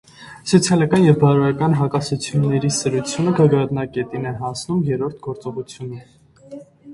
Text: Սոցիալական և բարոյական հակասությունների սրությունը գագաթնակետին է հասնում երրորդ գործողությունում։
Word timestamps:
Սոցիալական 0.51 1.03
և 1.07 1.17
բարոյական 1.23 1.75
հակասությունների 1.81 2.71
սրությունը 2.77 3.35
գագաթնակետին 3.41 4.27
է 4.31 4.33
հասնում 4.41 4.81
երրորդ 4.89 5.21
գործողությունում։ 5.29 6.61